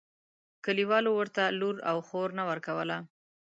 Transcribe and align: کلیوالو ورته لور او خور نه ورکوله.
کلیوالو 0.65 1.11
ورته 1.15 1.43
لور 1.59 1.75
او 1.91 1.97
خور 2.07 2.29
نه 2.37 2.43
ورکوله. 2.49 2.97